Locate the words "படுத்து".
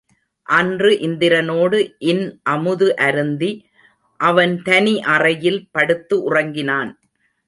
5.71-6.17